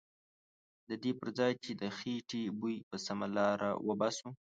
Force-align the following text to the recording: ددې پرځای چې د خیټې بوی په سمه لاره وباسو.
ددې 0.89 1.11
پرځای 1.21 1.51
چې 1.63 1.71
د 1.81 1.83
خیټې 1.97 2.43
بوی 2.59 2.77
په 2.89 2.95
سمه 3.05 3.27
لاره 3.37 3.69
وباسو. 3.87 4.27